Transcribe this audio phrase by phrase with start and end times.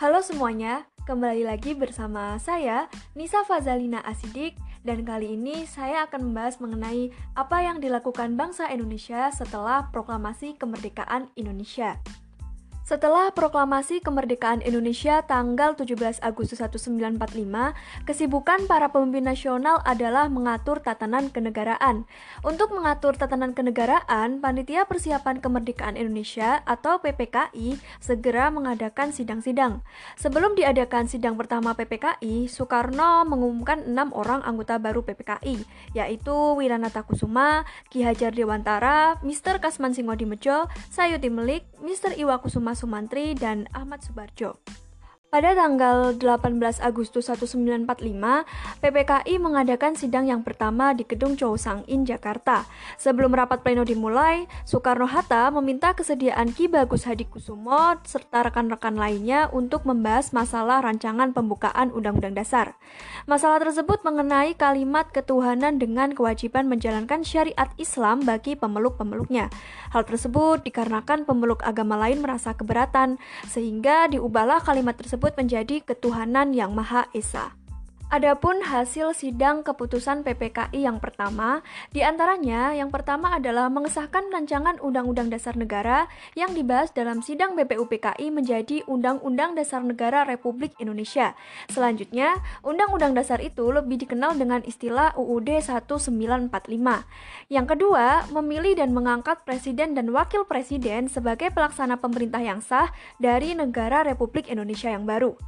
[0.00, 6.56] Halo semuanya, kembali lagi bersama saya Nisa Fazalina Asidik dan kali ini saya akan membahas
[6.56, 12.00] mengenai apa yang dilakukan bangsa Indonesia setelah proklamasi kemerdekaan Indonesia.
[12.90, 21.30] Setelah proklamasi kemerdekaan Indonesia tanggal 17 Agustus 1945, kesibukan para pemimpin nasional adalah mengatur tatanan
[21.30, 22.10] kenegaraan.
[22.42, 29.86] Untuk mengatur tatanan kenegaraan, Panitia Persiapan Kemerdekaan Indonesia atau PPKI segera mengadakan sidang-sidang.
[30.18, 35.62] Sebelum diadakan sidang pertama PPKI, Soekarno mengumumkan enam orang anggota baru PPKI,
[35.94, 39.62] yaitu Wiranata Kusuma, Ki Hajar Dewantara, Mr.
[39.62, 42.18] Kasman Singodimejo, Sayuti Melik, Mr.
[42.18, 44.56] Iwa Kusuma Sumantri, dan Ahmad Subarjo.
[45.30, 47.86] Pada tanggal 18 Agustus 1945,
[48.82, 52.66] PPKI mengadakan sidang yang pertama di Gedung Chow Sang In, Jakarta.
[52.98, 59.86] Sebelum rapat pleno dimulai, Soekarno-Hatta meminta kesediaan Ki Bagus Hadi Kusumo serta rekan-rekan lainnya untuk
[59.86, 62.74] membahas masalah rancangan pembukaan Undang-Undang Dasar.
[63.30, 69.46] Masalah tersebut mengenai kalimat ketuhanan dengan kewajiban menjalankan syariat Islam bagi pemeluk-pemeluknya.
[69.94, 76.56] Hal tersebut dikarenakan pemeluk agama lain merasa keberatan, sehingga diubahlah kalimat tersebut tersebut menjadi ketuhanan
[76.56, 77.59] yang Maha Esa.
[78.10, 81.62] Adapun hasil sidang keputusan PPKI yang pertama,
[81.94, 88.34] di antaranya yang pertama adalah mengesahkan rancangan Undang-Undang Dasar Negara yang dibahas dalam sidang BPUPKI
[88.34, 91.38] menjadi Undang-Undang Dasar Negara Republik Indonesia.
[91.70, 96.50] Selanjutnya, Undang-Undang Dasar itu lebih dikenal dengan istilah UUD 1945.
[97.46, 102.90] Yang kedua, memilih dan mengangkat Presiden dan Wakil Presiden sebagai pelaksana pemerintah yang sah
[103.22, 105.38] dari negara Republik Indonesia yang baru.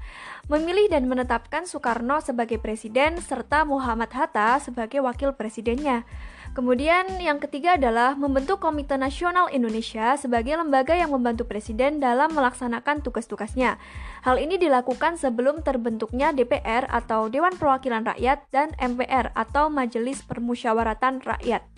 [0.51, 6.05] Memilih dan menetapkan Soekarno sebagai sebagai presiden serta Muhammad Hatta sebagai wakil presidennya.
[6.53, 13.01] Kemudian yang ketiga adalah membentuk Komite Nasional Indonesia sebagai lembaga yang membantu presiden dalam melaksanakan
[13.01, 13.81] tugas-tugasnya.
[14.21, 21.25] Hal ini dilakukan sebelum terbentuknya DPR atau Dewan Perwakilan Rakyat dan MPR atau Majelis Permusyawaratan
[21.25, 21.72] Rakyat.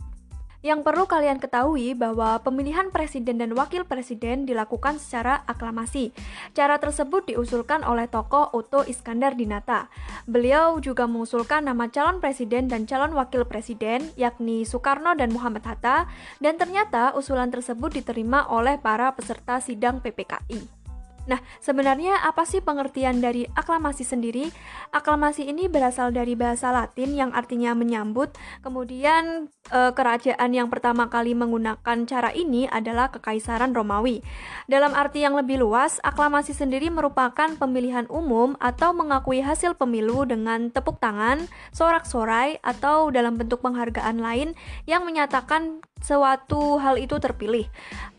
[0.65, 6.17] Yang perlu kalian ketahui bahwa pemilihan presiden dan wakil presiden dilakukan secara aklamasi.
[6.57, 9.93] Cara tersebut diusulkan oleh tokoh Otto Iskandar Dinata.
[10.25, 16.09] Beliau juga mengusulkan nama calon presiden dan calon wakil presiden yakni Soekarno dan Muhammad Hatta
[16.41, 20.84] dan ternyata usulan tersebut diterima oleh para peserta sidang PPKI.
[21.25, 24.53] Nah, sebenarnya apa sih pengertian dari aklamasi sendiri?
[24.93, 28.37] Aklamasi ini berasal dari bahasa Latin yang artinya menyambut.
[28.61, 34.21] Kemudian e, kerajaan yang pertama kali menggunakan cara ini adalah Kekaisaran Romawi.
[34.69, 40.69] Dalam arti yang lebih luas, aklamasi sendiri merupakan pemilihan umum atau mengakui hasil pemilu dengan
[40.69, 44.53] tepuk tangan, sorak-sorai, atau dalam bentuk penghargaan lain
[44.85, 47.65] yang menyatakan suatu hal itu terpilih.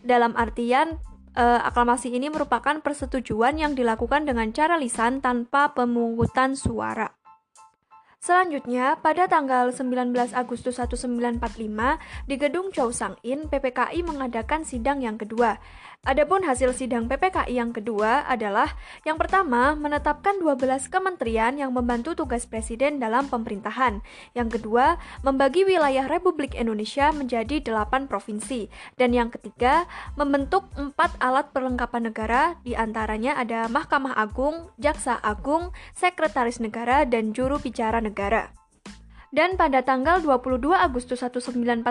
[0.02, 0.98] Dalam artian
[1.36, 7.25] uh, aklamasi ini merupakan persetujuan yang dilakukan dengan cara lisan tanpa pemungutan suara.
[8.26, 11.46] Selanjutnya, pada tanggal 19 Agustus 1945,
[12.26, 15.62] di Gedung Chow Sang In, PPKI mengadakan sidang yang kedua.
[16.06, 18.78] Adapun hasil sidang PPKI yang kedua adalah
[19.10, 24.06] yang pertama menetapkan 12 kementerian yang membantu tugas presiden dalam pemerintahan.
[24.38, 28.70] Yang kedua, membagi wilayah Republik Indonesia menjadi 8 provinsi.
[29.02, 35.74] Dan yang ketiga, membentuk 4 alat perlengkapan negara, di antaranya ada Mahkamah Agung, Jaksa Agung,
[35.98, 38.15] Sekretaris Negara, dan Juru Bicara Negara.
[39.36, 41.84] Dan pada tanggal 22 Agustus 1945,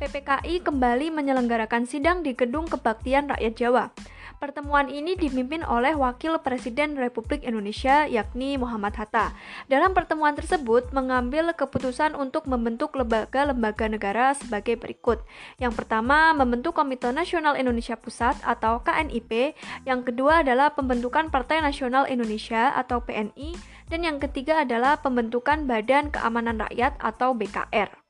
[0.00, 3.92] PPKI kembali menyelenggarakan sidang di Gedung Kebaktian Rakyat Jawa.
[4.40, 9.36] Pertemuan ini dipimpin oleh Wakil Presiden Republik Indonesia yakni Muhammad Hatta.
[9.68, 15.20] Dalam pertemuan tersebut mengambil keputusan untuk membentuk lembaga-lembaga negara sebagai berikut.
[15.60, 19.52] Yang pertama, membentuk Komite Nasional Indonesia Pusat atau KNIP.
[19.84, 26.12] Yang kedua adalah pembentukan Partai Nasional Indonesia atau PNI dan yang ketiga adalah pembentukan Badan
[26.12, 28.03] Keamanan Rakyat atau BKR.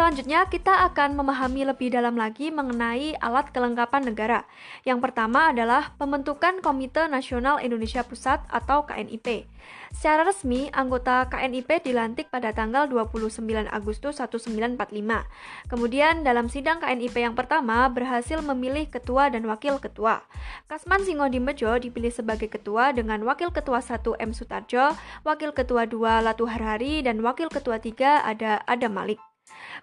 [0.00, 4.48] Selanjutnya, kita akan memahami lebih dalam lagi mengenai alat kelengkapan negara.
[4.88, 9.44] Yang pertama adalah pembentukan Komite Nasional Indonesia Pusat atau KNIP.
[9.92, 14.80] Secara resmi, anggota KNIP dilantik pada tanggal 29 Agustus 1945.
[15.68, 20.24] Kemudian, dalam sidang KNIP yang pertama, berhasil memilih ketua dan wakil ketua.
[20.64, 24.32] Kasman Singodimbejo dipilih sebagai ketua dengan wakil ketua 1 M.
[24.32, 24.96] Sutarjo,
[25.28, 29.29] wakil ketua 2 Latu Harhari, dan wakil ketua 3 ada Adam Malik.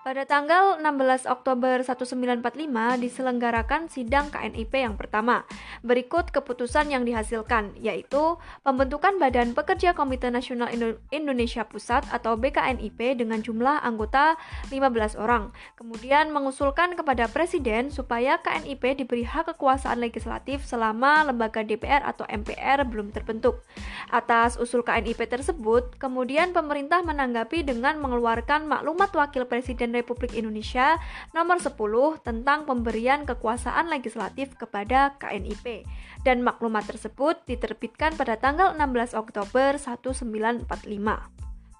[0.07, 5.43] Pada tanggal 16 Oktober 1945 diselenggarakan sidang KNIP yang pertama.
[5.83, 10.71] Berikut keputusan yang dihasilkan, yaitu pembentukan Badan Pekerja Komite Nasional
[11.11, 14.39] Indonesia Pusat atau BKNIP dengan jumlah anggota
[14.71, 15.51] 15 orang.
[15.75, 22.87] Kemudian mengusulkan kepada Presiden supaya KNIP diberi hak kekuasaan legislatif selama lembaga DPR atau MPR
[22.87, 23.59] belum terbentuk.
[24.07, 30.99] Atas usul KNIP tersebut, kemudian pemerintah menanggapi dengan mengeluarkan maklumat Wakil Presiden Republik Indonesia
[31.31, 31.73] nomor 10
[32.21, 35.85] tentang pemberian kekuasaan legislatif kepada KNIP
[36.25, 41.37] dan maklumat tersebut diterbitkan pada tanggal 16 Oktober 1945.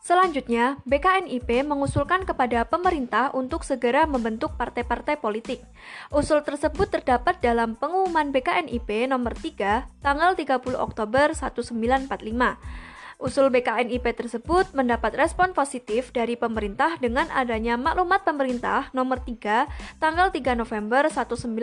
[0.08, 5.60] Selanjutnya, BKNIP mengusulkan kepada pemerintah untuk segera membentuk partai-partai politik.
[6.16, 12.87] Usul tersebut terdapat dalam pengumuman BKNIP nomor 3 tanggal 30 Oktober 1945.
[13.18, 20.30] Usul BKNIP tersebut mendapat respon positif dari pemerintah dengan adanya maklumat pemerintah nomor 3 tanggal
[20.30, 21.58] 3 November 1945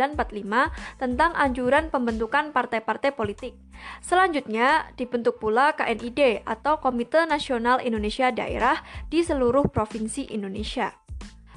[0.98, 3.54] tentang anjuran pembentukan partai-partai politik.
[4.02, 11.03] Selanjutnya dibentuk pula KNID atau Komite Nasional Indonesia Daerah di seluruh provinsi Indonesia.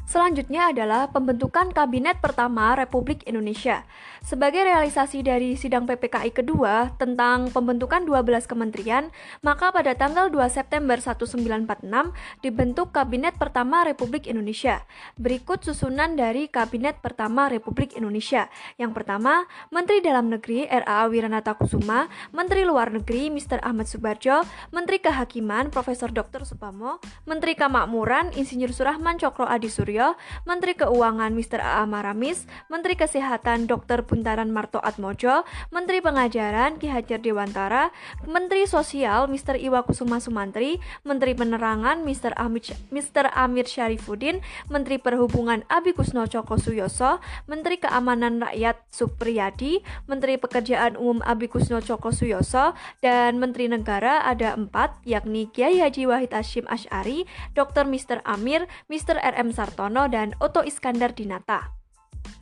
[0.07, 3.83] Selanjutnya adalah pembentukan Kabinet pertama Republik Indonesia.
[4.23, 9.11] Sebagai realisasi dari sidang PPKI kedua tentang pembentukan 12 kementerian,
[9.43, 14.87] maka pada tanggal 2 September 1946 dibentuk Kabinet pertama Republik Indonesia.
[15.19, 18.47] Berikut susunan dari Kabinet pertama Republik Indonesia.
[18.79, 19.43] Yang pertama,
[19.75, 23.59] Menteri Dalam Negeri RA Wiranata Kusuma, Menteri Luar Negeri Mr.
[23.59, 26.47] Ahmad Subarjo, Menteri Kehakiman Profesor Dr.
[26.47, 30.13] Supamo, Menteri Kemakmuran Insinyur Surahman Cokro Adi Suryo, Suryo,
[30.45, 31.57] Menteri Keuangan Mr.
[31.57, 31.89] A.A.
[31.89, 34.05] Maramis, Menteri Kesehatan Dr.
[34.05, 35.41] Buntaran Marto Atmojo,
[35.73, 37.89] Menteri Pengajaran Ki Hajar Dewantara,
[38.29, 39.57] Menteri Sosial Mr.
[39.57, 42.37] Iwa Kusuma Sumantri, Menteri Penerangan Mr.
[42.37, 43.25] Amir, Mr.
[43.33, 47.17] Amir Syarifuddin, Menteri Perhubungan Abi Kusno Coko Suyoso,
[47.49, 54.53] Menteri Keamanan Rakyat Supriyadi, Menteri Pekerjaan Umum Abi Kusno Coko Suyoso, dan Menteri Negara ada
[54.53, 57.25] empat, yakni Kiai Haji Wahid Hashim Ash'ari,
[57.57, 57.89] Dr.
[57.89, 58.21] Mr.
[58.21, 59.17] Amir, Mr.
[59.17, 61.77] RM Sartono, Dan Oto Iskandar Dinata.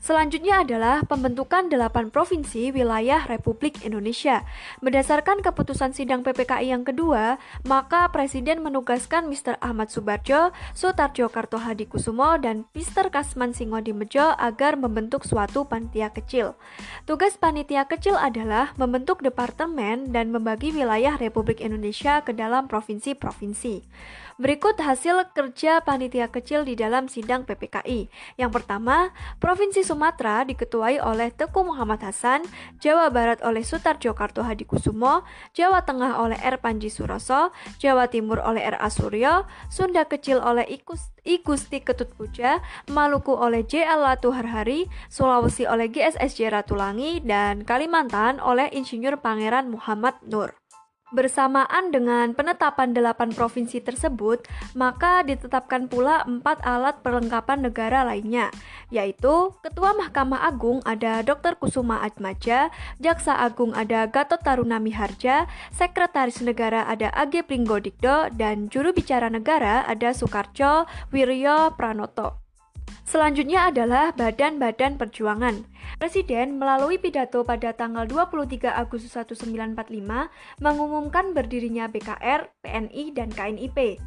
[0.06, 4.46] Selanjutnya adalah pembentukan delapan provinsi wilayah Republik Indonesia.
[4.86, 9.58] Berdasarkan keputusan sidang PPKI yang kedua, maka Presiden menugaskan Mr.
[9.66, 13.10] Ahmad Subarjo, Sutarjo Kartohadi Kusumo, dan Mr.
[13.10, 16.54] Kasman Singodimejo agar membentuk suatu panitia kecil.
[17.10, 23.82] Tugas panitia kecil adalah membentuk departemen dan membagi wilayah Republik Indonesia ke dalam provinsi-provinsi.
[24.36, 28.12] Berikut hasil kerja panitia kecil di dalam sidang PPKI.
[28.36, 32.44] Yang pertama, Provinsi Sumatera diketuai oleh Teku Muhammad Hasan,
[32.84, 35.24] Jawa Barat oleh Sutarjo Karto Hadikusumo,
[35.56, 36.60] Jawa Tengah oleh R.
[36.60, 38.76] Panji Suroso, Jawa Timur oleh R.
[38.76, 38.92] A.
[38.92, 42.60] Suryo, Sunda Kecil oleh Ikus, Igusti Ketut Puja,
[42.92, 43.88] Maluku oleh J.
[43.88, 44.04] L.
[44.04, 50.65] Latu Harhari, Sulawesi oleh GSSJ Ratulangi, dan Kalimantan oleh Insinyur Pangeran Muhammad Nur.
[51.16, 54.44] Bersamaan dengan penetapan delapan provinsi tersebut,
[54.76, 58.52] maka ditetapkan pula empat alat perlengkapan negara lainnya,
[58.92, 61.56] yaitu Ketua Mahkamah Agung ada Dr.
[61.56, 62.68] Kusuma Atmaja,
[63.00, 69.88] Jaksa Agung ada Gatot Taruna Miharja, Sekretaris Negara ada AG Pringgodikdo, dan Juru Bicara Negara
[69.88, 70.84] ada Soekarjo
[71.16, 72.44] Wiryo Pranoto.
[73.06, 75.62] Selanjutnya adalah badan-badan perjuangan.
[75.96, 80.04] Presiden melalui pidato pada tanggal 23 Agustus 1945
[80.60, 84.00] mengumumkan berdirinya BKR, PNI, dan KNIP.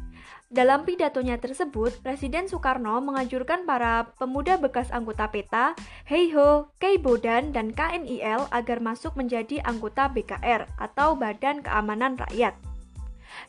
[0.49, 5.77] Dalam pidatonya tersebut, Presiden Soekarno menganjurkan para pemuda bekas anggota PETA,
[6.09, 12.68] Heiho, Keibodan, dan KNIL agar masuk menjadi anggota BKR atau Badan Keamanan Rakyat.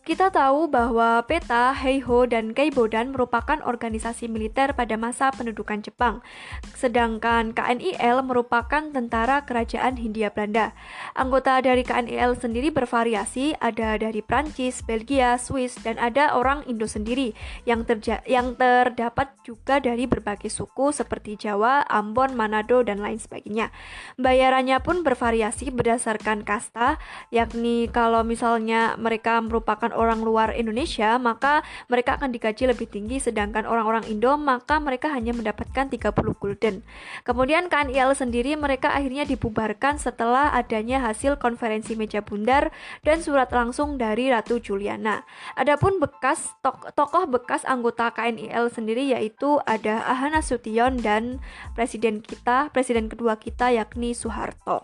[0.01, 6.25] Kita tahu bahwa PETA, Heiho, dan Keibodan merupakan organisasi militer pada masa pendudukan Jepang,
[6.73, 10.73] sedangkan KNIL merupakan tentara kerajaan Hindia Belanda.
[11.13, 17.37] Anggota dari KNIL sendiri bervariasi, ada dari Prancis, Belgia, Swiss, dan ada orang Indo sendiri
[17.69, 17.85] yang,
[18.25, 23.69] yang terdapat juga dari berbagai suku seperti Jawa, Ambon, Manado, dan lain sebagainya.
[24.17, 26.97] Bayarannya pun bervariasi berdasarkan kasta,
[27.29, 33.23] yakni kalau misalnya mereka merupakan merupakan orang luar Indonesia, maka mereka akan digaji lebih tinggi
[33.23, 36.11] sedangkan orang-orang Indo maka mereka hanya mendapatkan 30
[36.43, 36.83] gulden.
[37.23, 42.75] Kemudian KNIL sendiri mereka akhirnya dibubarkan setelah adanya hasil konferensi meja bundar
[43.07, 45.23] dan surat langsung dari Ratu Juliana.
[45.55, 46.51] Adapun bekas
[46.99, 51.39] tokoh bekas anggota KNIL sendiri yaitu ada Ahana Sution dan
[51.79, 54.83] presiden kita, presiden kedua kita yakni Soeharto.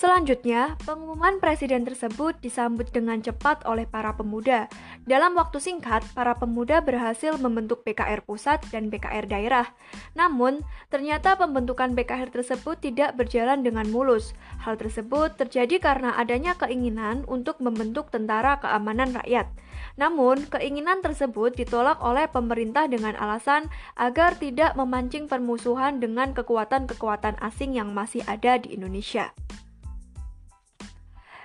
[0.00, 4.64] Selanjutnya, pengumuman presiden tersebut disambut dengan cepat oleh para pemuda.
[5.04, 9.68] Dalam waktu singkat, para pemuda berhasil membentuk BKR pusat dan BKR daerah.
[10.16, 14.32] Namun, ternyata pembentukan BKR tersebut tidak berjalan dengan mulus.
[14.64, 19.52] Hal tersebut terjadi karena adanya keinginan untuk membentuk tentara keamanan rakyat.
[20.00, 23.68] Namun, keinginan tersebut ditolak oleh pemerintah dengan alasan
[24.00, 29.36] agar tidak memancing permusuhan dengan kekuatan-kekuatan asing yang masih ada di Indonesia.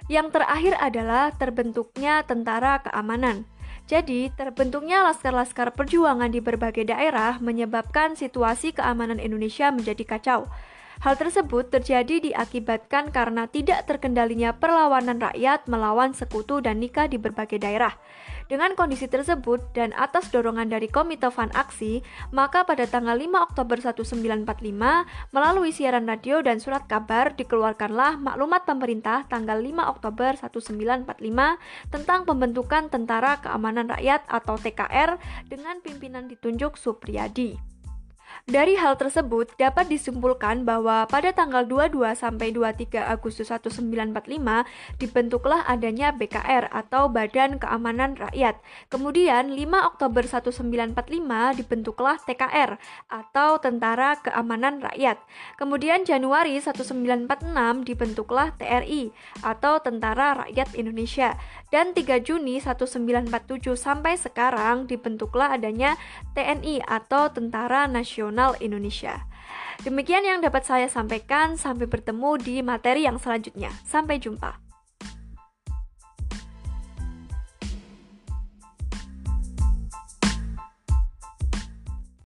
[0.06, 3.50] Yang terakhir adalah terbentuknya tentara keamanan.
[3.86, 10.50] Jadi, terbentuknya laskar-laskar perjuangan di berbagai daerah menyebabkan situasi keamanan Indonesia menjadi kacau.
[11.04, 17.60] Hal tersebut terjadi diakibatkan karena tidak terkendalinya perlawanan rakyat melawan sekutu dan nikah di berbagai
[17.60, 18.00] daerah.
[18.46, 23.82] Dengan kondisi tersebut dan atas dorongan dari Komite Fan Aksi, maka pada tanggal 5 Oktober
[23.82, 31.10] 1945 melalui siaran radio dan surat kabar dikeluarkanlah maklumat pemerintah tanggal 5 Oktober 1945
[31.90, 35.18] tentang pembentukan Tentara Keamanan Rakyat atau TKR
[35.50, 37.75] dengan pimpinan ditunjuk Supriyadi.
[38.46, 44.22] Dari hal tersebut dapat disimpulkan bahwa pada tanggal 22 sampai 23 Agustus 1945
[45.02, 48.62] dibentuklah adanya BKR atau Badan Keamanan Rakyat.
[48.94, 52.78] Kemudian 5 Oktober 1945 dibentuklah TKR
[53.10, 55.18] atau Tentara Keamanan Rakyat.
[55.58, 57.50] Kemudian Januari 1946
[57.82, 59.10] dibentuklah TRI
[59.42, 61.34] atau Tentara Rakyat Indonesia
[61.74, 65.98] dan 3 Juni 1947 sampai sekarang dibentuklah adanya
[66.38, 69.24] TNI atau Tentara Nasional nasional Indonesia.
[69.88, 73.72] Demikian yang dapat saya sampaikan, sampai bertemu di materi yang selanjutnya.
[73.88, 74.65] Sampai jumpa.